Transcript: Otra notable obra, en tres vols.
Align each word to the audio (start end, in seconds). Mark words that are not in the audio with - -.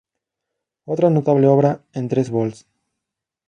Otra 0.85 1.11
notable 1.11 1.45
obra, 1.45 1.81
en 1.93 2.07
tres 2.09 2.31
vols. 2.31 2.65